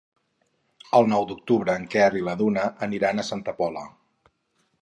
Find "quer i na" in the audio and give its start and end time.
1.97-2.35